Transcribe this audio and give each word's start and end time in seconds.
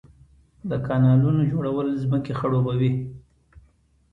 د 0.69 0.71
کانالونو 0.87 1.41
جوړول 1.51 1.87
ځمکې 2.03 2.33
خړوبوي. 2.39 2.91